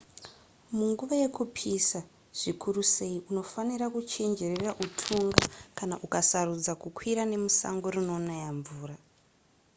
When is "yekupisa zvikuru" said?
1.23-2.79